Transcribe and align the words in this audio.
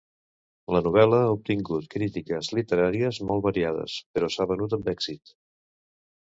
La 0.75 0.79
novel·la 0.85 1.19
ha 1.25 1.33
obtingut 1.35 1.85
crítiques 1.95 2.49
literàries 2.61 3.21
molt 3.33 3.45
variades, 3.49 3.99
però 4.17 4.31
s'ha 4.37 4.49
venut 4.55 4.75
amb 4.79 4.91
èxit. 4.97 5.37